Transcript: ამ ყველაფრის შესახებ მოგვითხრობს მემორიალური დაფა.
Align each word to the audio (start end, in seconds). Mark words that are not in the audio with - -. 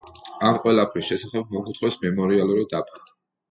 ამ 0.47 0.55
ყველაფრის 0.63 1.09
შესახებ 1.11 1.53
მოგვითხრობს 1.57 2.01
მემორიალური 2.07 2.67
დაფა. 2.75 3.07